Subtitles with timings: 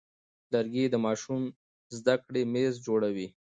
[0.53, 1.41] لرګی د ماشوم
[1.89, 3.27] د زده کړې میز جوړوي.